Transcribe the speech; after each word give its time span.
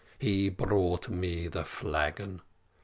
He 0.17 0.49
brought 0.49 1.09
me 1.09 1.47
the 1.47 1.63
flagon. 1.63 2.41